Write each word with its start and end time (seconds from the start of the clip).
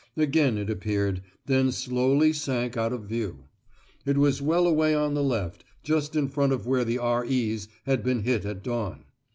Again 0.17 0.57
it 0.57 0.67
appeared, 0.67 1.21
then 1.45 1.71
slowly 1.71 2.33
sank 2.33 2.75
out 2.75 2.91
of 2.91 3.03
view. 3.03 3.43
It 4.03 4.17
was 4.17 4.41
well 4.41 4.65
away 4.65 4.95
on 4.95 5.13
the 5.13 5.21
left, 5.21 5.63
just 5.83 6.15
in 6.15 6.27
front 6.27 6.53
of 6.53 6.65
where 6.65 6.83
the 6.83 6.97
"R.E.'s" 6.97 7.67
had 7.85 8.03
been 8.03 8.23
hit 8.23 8.43
at 8.43 8.63
dawn. 8.63 9.03